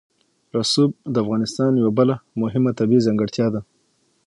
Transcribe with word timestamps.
رسوب 0.57 0.91
د 1.13 1.15
افغانستان 1.23 1.71
یوه 1.81 1.91
بله 1.99 2.15
مهمه 2.41 2.71
طبیعي 2.79 3.05
ځانګړتیا 3.07 3.47
ده. 3.53 3.61